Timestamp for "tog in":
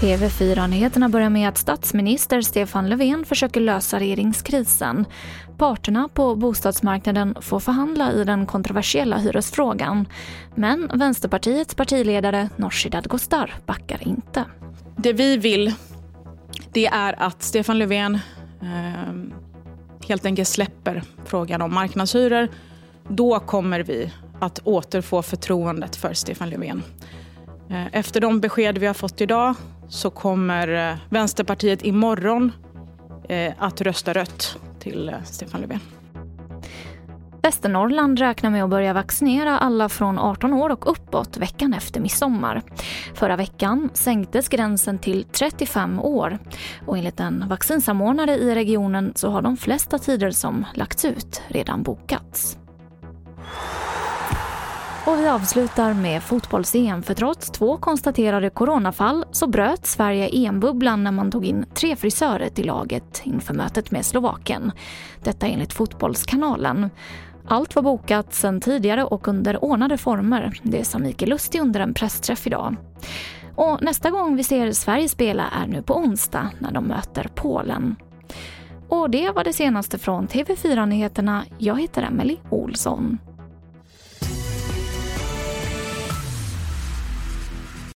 61.30-61.66